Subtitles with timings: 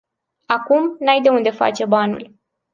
[0.45, 2.35] Acum, n-ai de unde face banul.